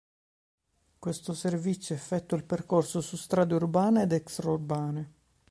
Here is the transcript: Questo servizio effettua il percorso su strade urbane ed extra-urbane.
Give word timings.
Questo 0.97 1.33
servizio 1.35 1.93
effettua 1.93 2.35
il 2.35 2.43
percorso 2.43 3.01
su 3.01 3.15
strade 3.15 3.53
urbane 3.53 4.01
ed 4.01 4.11
extra-urbane. 4.11 5.13